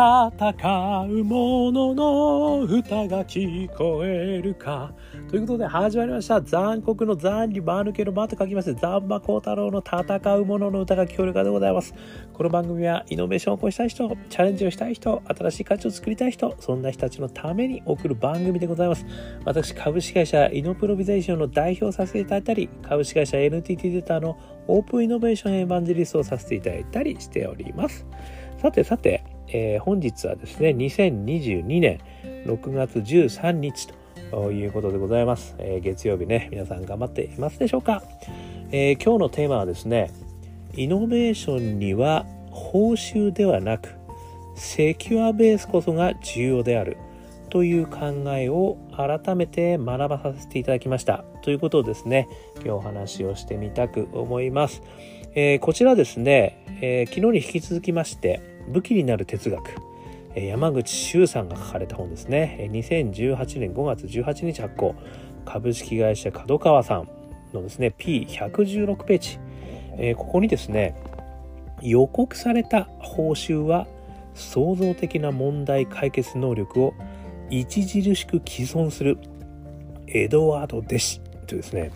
[0.00, 4.94] 戦う者のの歌が聞こえるか。
[5.28, 6.40] ということで始まりました。
[6.40, 11.92] 残酷の残に間抜けの間と書きまして、残馬幸太郎の戦う者のの歌が聞こえるかでございます。
[12.32, 19.04] この番組はイノベーションを起こしたい人、チャレンジをしたい人、新しい価値を作りたい人、そんな人たちのために送る番組でございます。
[19.44, 28.06] 私、株式会社イノプロビゼーションの代表させていただいたり、株式会社 NTT データのオープンイノベーションエヴァンジリストをさせていただいたりしております。
[28.62, 32.00] さてさて、えー、本日はですね、2022年
[32.46, 33.88] 6月13日
[34.30, 35.56] ということでございます。
[35.58, 38.02] えー、月曜日ね、皆さん頑張っていますでしょうか、
[38.70, 40.10] えー、今日のテーマはですね、
[40.74, 43.90] イノベーションには報酬ではなく、
[44.54, 46.96] セキュアベースこそが重要である
[47.48, 51.24] という考えを改めて学ばさせていただきました。
[51.42, 54.82] ということをですね、今日お話をしてみたく思います。
[55.34, 59.74] えー、こちらですね、えー、昨日に引き続きまして、武器になる哲学。
[60.34, 62.68] 山口周さんが書かれた本ですね。
[62.72, 64.94] 2018年5月18日発行。
[65.44, 67.08] 株式会社角川さん
[67.52, 69.38] のですね P116 ページ、
[69.96, 70.94] えー、ここにですね
[71.80, 73.86] 予告された報酬は
[74.34, 76.94] 創造的な問題解決能力を
[77.48, 79.18] 著しく既存する。
[80.12, 81.92] エドワード・デシというですね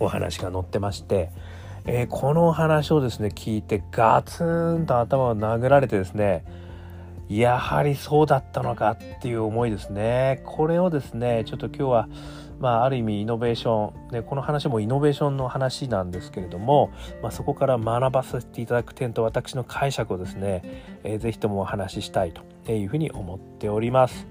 [0.00, 1.30] お話が載ってまして
[1.84, 6.44] えー、この話をですね聞いてガツンと頭を殴られてですね
[7.28, 12.08] やはりそうだったのかっていう思いですねこれをですねちょっと今日は
[12.62, 20.62] まあ、ある意味イノベーション、ね、この話もイノベーションの話なんですけれども、まあ、そこから学ばせていただく点と私の解釈をですね、
[21.02, 24.28] えー、ぜひともお話ししたいというふうに思っております。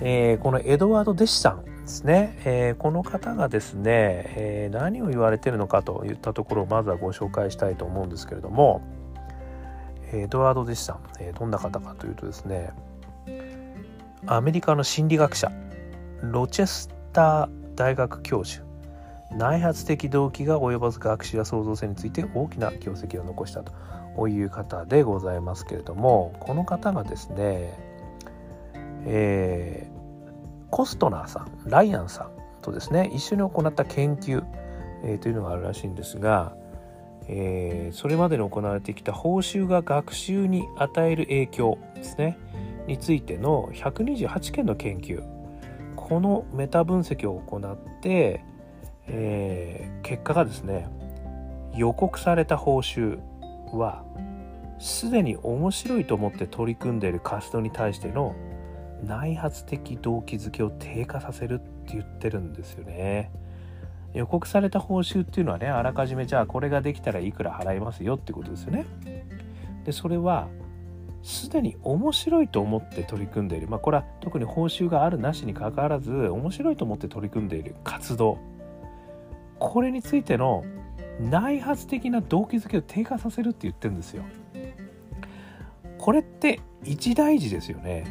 [0.00, 3.84] えー、このエドワード・デシさんですね、えー、この方がですね、
[4.36, 8.82] えー、何を言われてるのかといったところをまずはご紹介したいと思うんですけれども
[10.12, 12.70] エドワード・デシさん、えー、どんな方かというとですね
[14.26, 15.50] アメリカの心理学者
[16.22, 18.64] ロチェスター大学教授
[19.32, 27.72] 内発的動機が及ばず学習や創造性について大きな業績を残したという方でございますけれどもこの方がですね、
[29.06, 29.89] え、
[30.70, 32.30] コストナーさんライアンさん
[32.62, 34.44] とですね一緒に行った研究、
[35.04, 36.54] えー、というのがあるらしいんですが、
[37.28, 42.38] えー、それまでに行われてきた報酬が学習に与える影響ですね
[42.86, 45.22] についての128件の研究
[45.96, 48.44] このメタ分析を行って、
[49.06, 50.88] えー、結果がですね
[51.74, 53.18] 予告された報酬
[53.72, 54.04] は
[54.78, 58.34] すでに面白いと思って取り組んでいる活動に対しての
[59.04, 63.30] 内発的動機づけを低下させるって言ってるんですよね。
[64.14, 68.86] 予告された報酬っていうのはねあらかじめじゃあこれができたらいくら払いますよってことですよね。
[69.84, 70.48] でそれは
[71.22, 78.38] すでに面白いと思って取り組んでいるまあこれは特に報酬があるなしにかかわらず面白いと思って取り組んでいる活動
[79.58, 80.64] これについての
[81.20, 84.24] 内発的な動機づけを低下させるって言ってるんですよ。
[85.98, 88.06] これって一大事ですよね。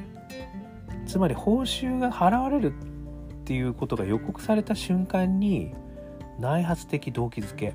[1.09, 5.73] つまり報酬が払われるっていうことが予告された瞬間に
[6.37, 7.73] 内発的動機づけ。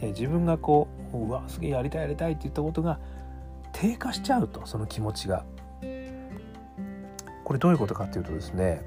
[0.00, 2.98] 自分がこううわすげえやりたいやりたいって言ったことが
[3.74, 5.44] 低下しちゃうとその気持ちが。
[7.44, 8.82] これどういうことかっていうとですね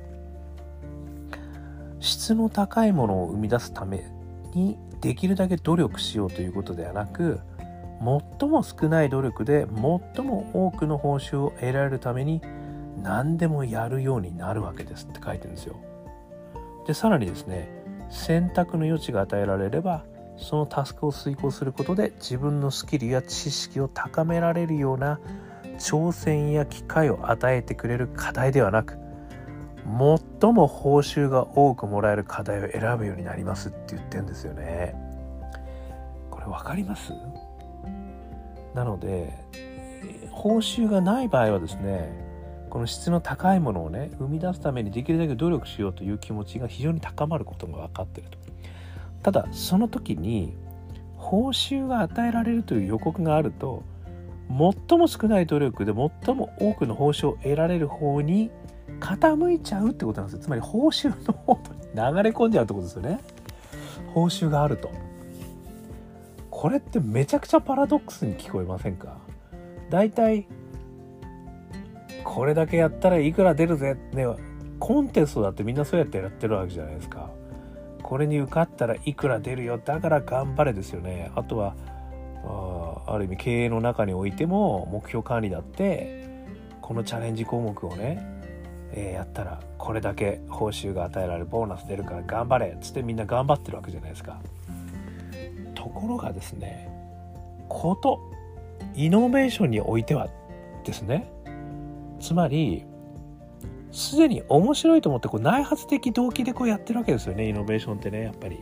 [2.00, 4.10] 質の高いものを生み出すため
[4.56, 7.40] にできるだけ努力しようということではなく
[8.40, 9.68] 最も少ない努力で
[10.16, 12.42] 最も多くの報酬を得られるために
[13.02, 15.76] 何でもやるようになるわけですって書いてるんですよ。
[16.88, 17.70] でさらにですね
[18.10, 20.04] 選択の余地が与えられれば
[20.38, 25.20] そのタスクを遂行することで自分のスキルや知識を高められるような
[25.80, 28.98] 挑戦や機会を与えてくれる課題ではなく
[30.42, 34.96] 最も報酬が多くもらえる課題を選ぶようになりますって言ってるんですよね。
[36.32, 37.14] これ分かります？
[38.74, 39.34] なので
[40.32, 42.25] 報酬がない場合はですね
[42.76, 48.38] この質の高いものをね生み出すためにできるだけ努力しようという気持ちが非常に高まることが分かってると。
[49.24, 50.54] ただその時に
[51.16, 53.84] 報酬が与えられるという予告があると
[54.50, 55.94] 最も少ない努力で
[56.26, 58.52] 最も多くの報酬を得られる方に
[59.00, 60.44] 傾いちゃうってことなんですよ。
[60.44, 61.60] つまり報酬の方に
[61.94, 63.22] 流れ込んじゃうってことですよね。
[64.14, 64.92] 報酬があると。
[66.52, 69.16] これってめちゃくちゃパラドックスに聞こえませんか？
[69.90, 70.46] 大体
[72.36, 73.96] これだけやったらいくら出るぜ。
[74.12, 74.28] ね
[74.78, 77.30] コンテストだってみんなそうやってやってるわけじゃないですか。
[78.04, 79.78] これに受かったらいくら出るよ。
[79.78, 81.32] だから頑張れですよね。
[81.34, 81.76] あとは
[82.44, 86.28] あある意味経営の中においても目標管理だって
[86.82, 88.22] このチャレンジ項目をね、
[88.92, 92.72] えー、やったらこれだけ報酬が与えられるボーナス出るから頑張れ。
[92.72, 94.42] っつってみんな頑張ってるわけじゃないですか。
[95.74, 96.90] ところがですね
[97.70, 98.20] こと
[98.94, 100.28] イノベーションにおいては
[100.84, 101.32] ですね
[102.20, 102.86] つまり
[103.92, 108.62] すでに面白いと思ってこう内発的動機でこうやってるわけですよねイノベーションってねやっぱり。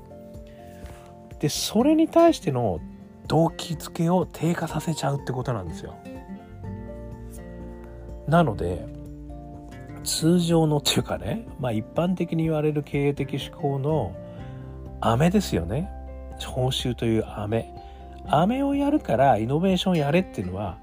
[1.40, 2.80] でそれに対しての
[3.28, 5.96] 動機づけを低下させちゃうってことなんですよ。
[8.28, 8.86] なので
[10.04, 14.16] 通常のっていうかねまあ一般的に言われる経営的思考の
[15.02, 15.90] 飴ですよね
[16.46, 17.74] 報酬という飴
[18.28, 20.78] 飴をやるからイノベーションやれっていうのは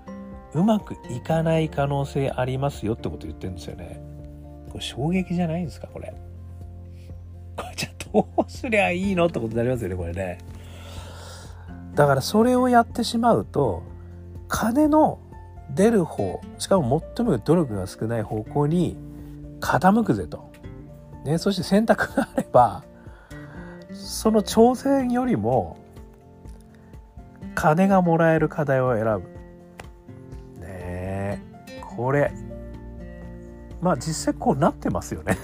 [0.55, 4.03] うまくいかない可能性ありますよってこと言ってるんですよね。
[4.71, 6.15] これ衝撃じゃないんですかこれ。
[7.57, 10.39] これじゃどうすりゃいいのってことになりますよねこれね。
[11.95, 13.83] だからそれをやってしまうと
[14.49, 15.19] 金の
[15.75, 18.97] 出る方しかも最も努力が少ない方向に
[19.61, 20.51] 傾くぜと、
[21.25, 22.85] ね、そして選択があれば
[23.93, 25.79] その挑戦よりも
[27.55, 29.30] 金がもらえる課題を選ぶ。
[32.01, 32.33] これ
[33.83, 35.37] まあ実際こうなってますよね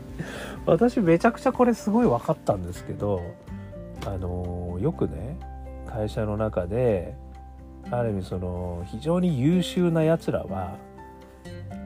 [0.66, 3.22] 私めちゃくちゃこれすごい分かったんですけど
[4.06, 5.38] あのよくね
[5.86, 7.16] 会社の中で
[7.90, 10.76] ある意味その非常に優秀なやつらは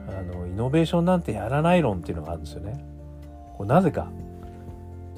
[0.09, 2.85] あのイノベーションなんてやらない論っていうのがあるんですよね。
[3.57, 4.09] こなぜか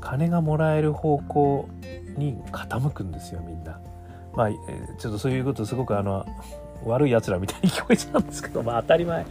[0.00, 1.68] 金がもらえる方向
[2.18, 3.80] に傾くんですよみんな。
[4.34, 4.50] まあ
[4.98, 6.26] ちょっとそういうことすごくあの
[6.84, 9.26] 悪いやつらみたいに聞こえちゃうんですけどまあ当たり前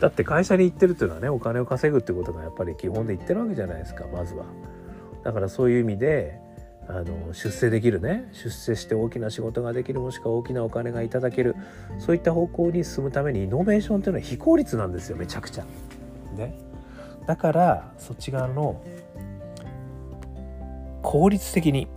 [0.00, 4.44] だって会社に行ってるっていうのはねお金を稼ぐってことがやっぱり基本で言ってるわけじゃないですかまずは。
[5.24, 6.38] だからそういう意味で
[6.88, 11.56] あの出世できるね出世して大きな仕事ができるもしくは大きなお金がいただける
[11.98, 15.64] そういった方向に進むためにイノベーションっていうのは非効率なんですよめちゃくちゃ。
[16.36, 16.54] ね、
[17.26, 18.82] だからそっち側の
[21.02, 21.88] 効率的に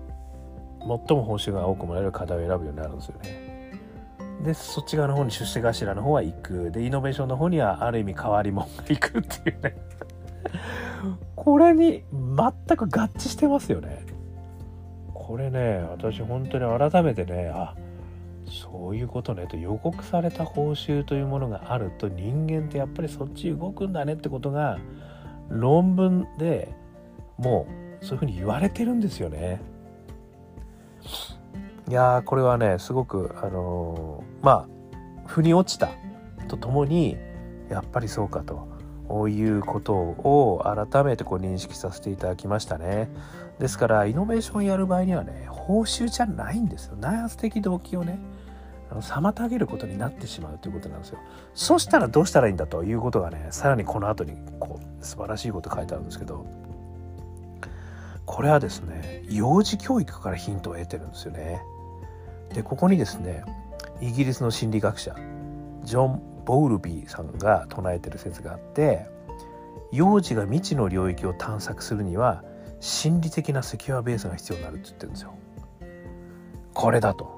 [0.80, 3.49] 最も報酬が多くもらえる課題を選ぶようになるんですよね。
[4.44, 9.76] でそっち側の方に出世頭の方は行くでイノベーションの方にはある意味変わり者が行くっていうね
[11.36, 14.06] これに全く合致してますよね。
[15.14, 17.76] これね私本当に改めてねあ
[18.46, 24.80] そういうことねと予告された報酬というものがあると人間ってやっぱりそっち動くんだねってことが
[25.50, 26.74] 論文で
[27.38, 27.68] も
[28.02, 29.62] うそういうふうに言われてるんですよね。
[31.90, 34.68] いやこれはねすごくあのー、まあ
[35.26, 35.90] 腑に落ちた
[36.48, 37.18] とともに
[37.70, 43.10] やっぱりそうかということを改めてこう認識させていただきましたね。
[43.58, 46.96] ですからイノベーションやる場合にはね報酬じゃないんですよ。
[46.96, 48.20] 内発的動機をね
[48.92, 51.20] 妨げることになってしまうということなんですよ。
[51.56, 56.46] そしたらどうしたらいいんだということがねさらにこの後にこう素晴らしいこと書いてあるんですけど
[58.28, 61.62] これはですね幼児教育からヒントを得てるんですよね。
[62.54, 63.44] でここにですね
[64.02, 65.16] イギリスの心理学者
[65.84, 69.06] ジョン・ボウルビーさんが唱えてる説があって
[69.92, 72.44] 幼児が未知の領域を探索するには
[72.80, 75.34] 心理的なセキュアベースが必要になるって言ってるんですよ。
[76.74, 77.38] これだと。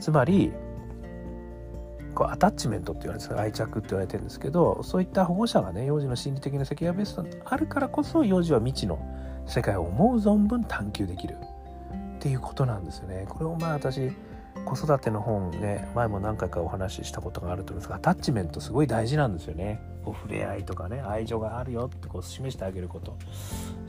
[0.00, 0.52] つまり
[2.14, 8.98] こうアタッチメントって言われて愛着って言われてるんですけどそういった保護者がね幼児の心理的なセキュアベースがあるからこそ幼児は未知の
[9.46, 11.38] 世界を思う存分探求できる
[12.22, 13.26] っていうことなんですよね。
[13.28, 14.12] これをまあ私
[14.64, 19.82] 子育ての本ね前も何回かお話ししたことがあると思うんですがアタッチメントすごい大事なんですよね。
[20.04, 23.16] こう触れ合いとかね愛情があるよってこう示してあげること。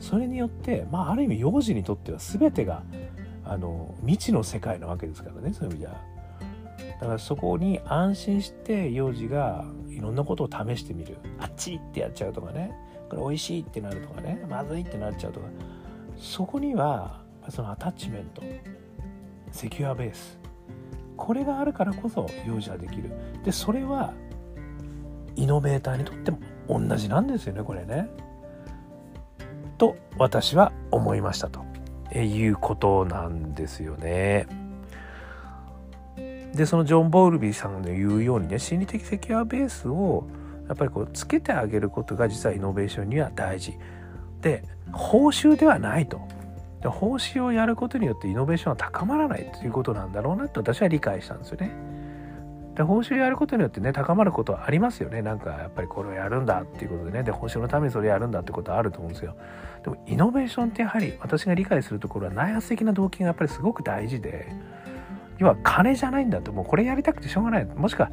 [0.00, 2.82] それによってまあある意味幼児にとっては全てが
[3.44, 5.52] あの未知の世界なわけですからね。
[5.52, 5.90] そういう意味じゃ。
[7.00, 11.18] だからそこに安心して幼児がいろんなことを試してみる。
[11.38, 12.72] あっちってやっちゃうとかね。
[13.08, 14.44] これ美味しいってなるとかね。
[14.50, 15.46] まずいってなっちゃうとか。
[16.16, 18.42] そこにはそのアタッチメント
[19.52, 20.38] セキュアベース
[21.16, 23.10] これがあるからこそ幼児はできる。
[23.44, 24.12] でそれは
[25.36, 28.08] イノベーターにとっても同じなんですよねこれね。
[29.78, 31.64] と私は思いましたと。
[32.22, 34.46] いうことなんですよね。
[36.54, 40.28] でそのジョン・ボールビーさんの言うようにね心理的セキュアベースを
[40.68, 43.76] やっぱりこうつけてあげることが実はイノベーションには大事。
[44.40, 46.20] で報酬ではないと。
[46.84, 51.72] で報酬をやることによってイノベーションは高まらないということなんだろうなと私は理解したんですよね。
[52.74, 55.22] で報酬やることによってね高まることはありますよね。
[55.22, 57.22] なんかやっぱりこれをやるんだっていうことでね。
[57.22, 59.34] で報酬のためにそれやるんだってことはあると思うんですよ。
[59.82, 64.52] でもイノベーションってやはり私が理解するところは内発的な動機がやっぱりすごく大事で
[65.38, 67.64] 要は金じゃないんだともうこれやりたくてしょうがない。
[67.64, 68.10] もしくは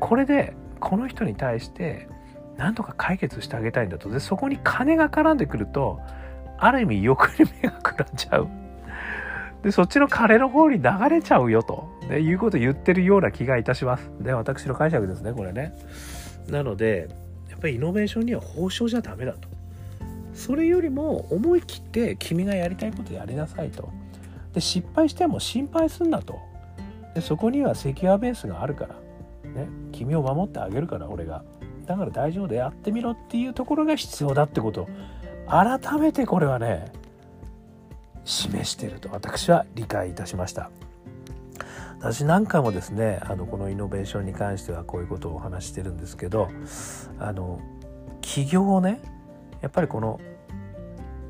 [0.00, 2.08] これでこの人に対して
[2.56, 4.08] 何とか解決してあげたいんだと。
[4.08, 6.00] でそこに金が絡んでくると
[6.58, 8.48] ある意味欲に目がくらんじゃう。
[9.62, 14.10] でそっちの金の方に流れちゃうよと、ね、いうことを言ってるような気がいたします。
[14.20, 15.74] で私の解釈ですねこれね。
[16.48, 17.08] なので
[17.50, 19.48] やっぱりイノベーションには報酬じゃダメだと。
[20.32, 23.88] それよりも思い切って君がやりたいことやりなさいと。
[24.54, 26.38] で失敗しても心配すんなと。
[27.14, 28.94] でそこにはセキュアベースがあるから、
[29.50, 31.42] ね、君を守ってあげるから俺が。
[31.86, 34.88] だから大丈夫でやってみろっていうところが必要だってこと。
[35.48, 36.92] 改めてこれはね
[38.24, 40.70] 示していると私は理解いたしました
[41.98, 46.48] 私なんかもですねあのこのイノベーションに関してはこういうことをお話してるんですけど
[47.18, 47.60] あの
[48.20, 49.00] 起業をね
[49.62, 50.20] やっぱりこの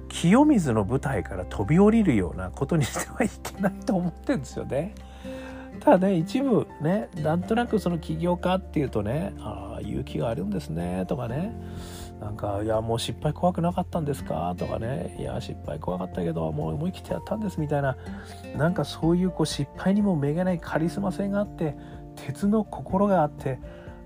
[0.09, 4.95] 清水の舞台から飛び降りるようなことにしてはいけないと思ってるんですよね。
[5.81, 11.55] ただね一部ねなんとなくその起業家っていうとねああ勇気があるんですねとかね
[12.21, 17.97] なんか「いやもう失敗怖くなかったんですか?」とかね「いや失敗怖かったけどもう思い切ってやったんです」みたいな
[18.57, 21.77] なんかそういうこう失敗にもめげないカリスマ性があって
[22.17, 23.61] 鉄の心があって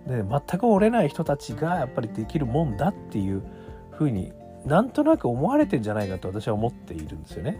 [0.07, 3.43] で全く折れない人たちがやっぱりできるもんだっていう
[3.91, 4.33] ふうに
[4.67, 7.59] なんとなく思われてんじゃないかと私は思っているんですよね。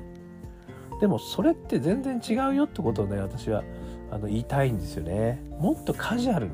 [1.01, 3.65] でもそれって全然違うよってことをね私は
[4.11, 5.43] あの言いたいんですよね。
[5.59, 6.53] もっとカジュアルに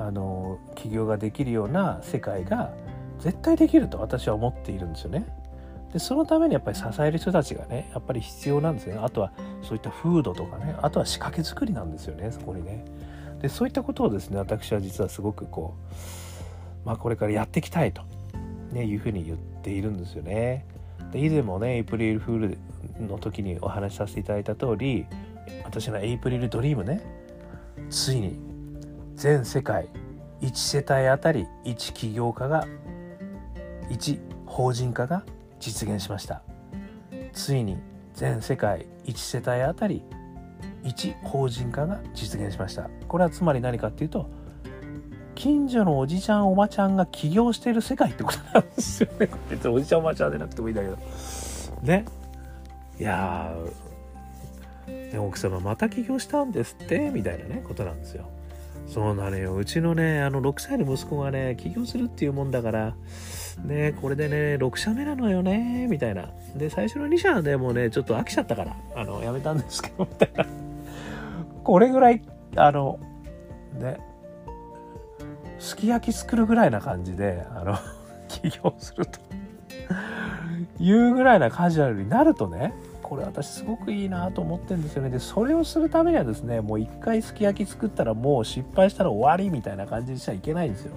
[0.00, 2.72] あの起業ができるような世界が
[3.18, 5.26] 絶対できると私は思っているんですよね。
[5.92, 9.00] でそのためにやっぱり支える人たちがねやっぱり必要なんですよね。
[9.02, 12.84] あとはそういったフードとかねあとは仕掛け作りなんですよねそこにね。
[13.40, 15.74] でそういったことをですね私は実はすごくこ
[16.84, 18.02] うまあこれからやっていきたいと
[18.72, 20.66] ね、いうふうに言っているんですよね。
[21.12, 22.58] で以前もねエイプリルフール
[23.00, 25.06] の時にお話しさせていただいた通り
[25.64, 27.00] 私のエイプリルドリームね
[27.88, 28.47] ついに
[29.18, 29.88] 全世界
[30.40, 32.68] 1世帯あたり1起業家が
[33.90, 35.24] 1法人化が
[35.58, 36.40] 実現しました
[37.32, 37.78] ついに
[38.14, 40.04] 全世界1世帯あたり
[40.84, 44.30] 1法人化が実現しましたこれはつまり何かっていうと
[45.34, 49.28] 近所のおじちゃんおばちゃんが起業してる世界ってことなんですよね。
[49.48, 50.98] 別におじちゃんおばちゃんでなくてもいいんだけど。
[51.82, 52.04] ね。
[52.98, 58.28] いやー、ね、奥様また起業したんですってみたいなね、ことなんですよ。
[58.88, 59.54] そうなのよ。
[59.54, 62.94] うちのね、あの6歳の息子がね、起業するっていうもんだから、
[63.64, 66.30] ね、これでね、6社目なのよね、みたいな。
[66.56, 70.46] で、最初の2社はね、もうね、ちょっと飽きちゃったから、あの、やめたんですけど、みたいな。
[71.64, 72.22] これぐらい、
[72.56, 72.98] あの、
[73.78, 73.98] ね、
[75.58, 77.78] すき焼き作るぐらいな感じであの
[78.28, 79.20] 起業すると
[80.78, 82.74] いうぐらいなカジュアルになるとね
[83.08, 85.08] これ私すごくいいなと思ってるんですよね。
[85.08, 90.92] でそれをするためにはですねもう一回すき焼き作ったらもう失敗したら終わりみたいな感じにしちゃいけないんですよ。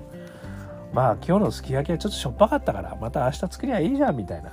[0.93, 4.51] まあ今日のすき焼きはちょっとしょっぱかったからまた明日作りゃいいじゃんみたいな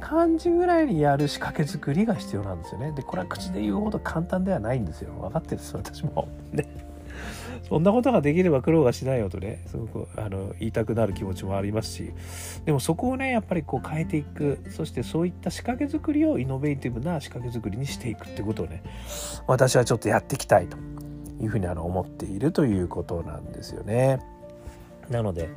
[0.00, 2.90] 感じぐらいにやる仕掛け作りが必要なんですよね。
[2.92, 5.12] でこれは口で言うほど簡単ではないんですよ。
[5.20, 5.56] 分かってる？
[5.56, 6.26] んです私も。
[6.50, 6.66] ね。
[7.72, 12.12] そんなことができれば苦労はしないよとねすごくあの言いたくなる気持ちもありますし
[12.66, 18.82] でもそこをねやっぱりこう変えていくそしてそういった仕掛け作りをイノベーティブな仕掛け作りにしていくってことをね
[19.46, 20.76] 私はちょっとやっていきたいと
[21.40, 24.18] いうふうにあの思っているということなんですよね。
[25.08, 25.48] なので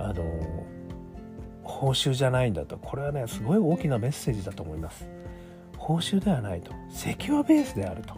[0.00, 0.24] あの
[1.62, 5.06] 報酬じゃないんだとこれはねすごい大きなメッセージだと思います。
[5.78, 8.14] 報酬ではないとセキュアベースであると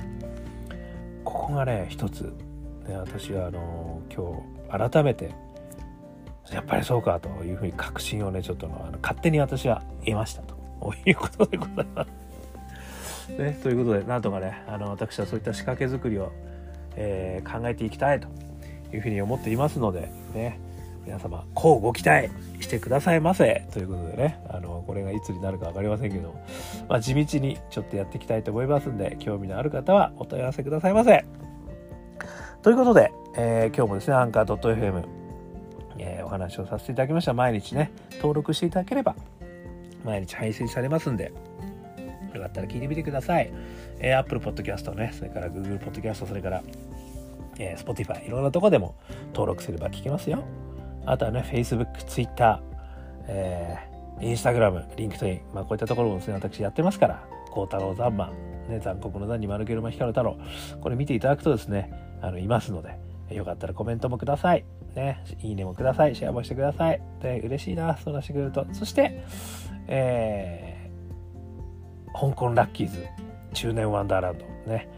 [1.22, 2.32] ここがね一つ
[2.86, 5.30] で私はあの今日改めて
[6.52, 10.56] やっぱりそうかというふうに確信をねちょっとあの勝手に私は得ましたと
[11.04, 13.32] いうことでございます。
[13.32, 16.30] ね、ということでなんとかねあの私はそういった仕掛け作りを、
[16.94, 18.28] えー、考えていきたいと
[18.94, 20.60] いうふうに思っていますのでね
[21.04, 26.34] 皆様こうご期待してくださいませということでねあのこれがいつになるか分かりませんけど、
[26.88, 31.45] まあ、地道にちょっとやっていきたいと思いますんで興味のある方はお問い合わせくださいませ。
[32.66, 35.04] ということで、えー、今日もですね、アンカー .fm、
[35.98, 37.32] えー、お話をさせていただきました。
[37.32, 39.14] 毎日ね、登録していただければ、
[40.04, 41.32] 毎日配信されますんで、
[42.34, 43.52] よかったら聞いてみてください。
[44.00, 46.64] えー、Apple Podcast ね、それから Google Podcast、それから、
[47.60, 48.96] えー、Spotify、いろんなとこでも
[49.26, 50.42] 登録すれば聞けますよ。
[51.04, 52.60] あとはね、Facebook、Twitter、
[53.28, 58.32] えー、Instagram、LinkedIn、まあこういったところもですね、私やってますから、孝太郎ザンマ
[58.68, 60.36] ね、残酷の残に丸けるま光る太郎、
[60.80, 62.98] これ見ていただくとですね、あのいますので、
[63.34, 64.64] よかったらコメントもください。
[64.96, 66.16] ね、いいねもください。
[66.16, 67.00] シェアもしてください。
[67.22, 68.66] で、嬉しいな、そうなしてくれると。
[68.72, 69.22] そして、
[69.86, 73.06] えー、香港ラッキーズ
[73.52, 74.88] 中年ワンダーランドね、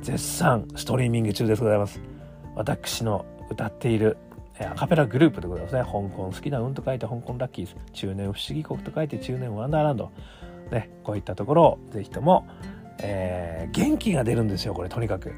[0.00, 2.00] 絶賛ストリーミング中でございます。
[2.56, 4.16] 私の歌っている
[4.58, 5.82] アカペラグループでございますね。
[5.82, 7.76] 香港好きな運と書いて香港ラッキーズ。
[7.92, 10.10] 中年不思議国と書いて中年ワンダーランド。
[10.72, 12.46] ね、こういったところをぜひとも、
[13.02, 15.32] えー、元気が出るんですよ、これとにかく。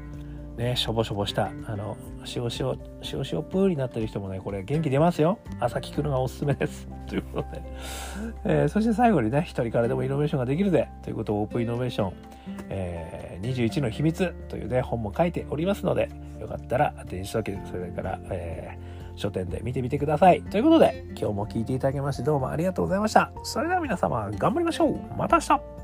[0.57, 1.97] ね、しょぼしょぼした、あの、
[2.33, 5.37] 塩塩、塩塩プーになってる人もね、これ元気出ますよ。
[5.59, 6.87] 朝聞くのがおすすめです。
[7.07, 7.61] ということで。
[8.45, 10.87] えー、そして最後にね、一人からでもイノベーションができるぜ。
[11.03, 12.13] ということをオープンイノベーション、
[12.69, 16.09] えー、21の秘密というね、本も書いておりますので、
[16.39, 20.41] よかったら電子書籍、それから、えー、書店で見てみてください。
[20.41, 23.33] ということで、今日も聞いていただきましてどうもありがとうございました。
[23.43, 25.74] それでは皆様、頑張りましょうまた明日